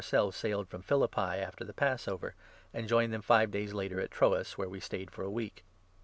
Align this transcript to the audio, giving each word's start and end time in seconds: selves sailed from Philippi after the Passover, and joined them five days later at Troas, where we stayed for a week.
selves 0.03 0.35
sailed 0.35 0.67
from 0.67 0.81
Philippi 0.81 1.19
after 1.21 1.63
the 1.63 1.75
Passover, 1.75 2.33
and 2.73 2.87
joined 2.87 3.13
them 3.13 3.21
five 3.21 3.51
days 3.51 3.71
later 3.71 3.99
at 4.01 4.09
Troas, 4.09 4.53
where 4.53 4.67
we 4.67 4.79
stayed 4.79 5.11
for 5.11 5.23
a 5.23 5.29
week. 5.29 5.63